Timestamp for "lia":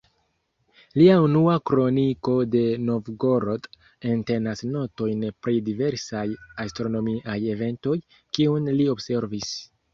0.99-1.17